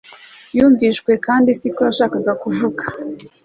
[0.57, 2.83] yumviswe kandi siko yashakaga kuvuga